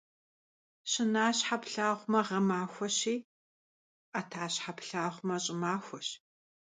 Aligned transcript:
Şınaşhe 0.91 1.57
plhağume 1.61 2.21
ğemaxueşi, 2.27 3.15
'etaşhe 4.19 4.71
plhağume 4.77 5.37
ş'ımaxueş. 5.43 6.07